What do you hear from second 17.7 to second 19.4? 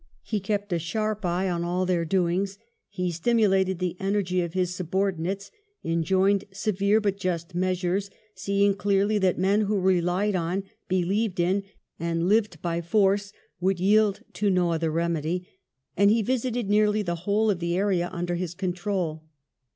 area under his control.